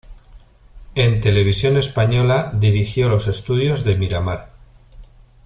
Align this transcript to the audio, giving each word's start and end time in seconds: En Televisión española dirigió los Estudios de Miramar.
En 0.95 1.19
Televisión 1.21 1.77
española 1.77 2.49
dirigió 2.57 3.07
los 3.07 3.27
Estudios 3.27 3.83
de 3.83 3.97
Miramar. 3.97 4.49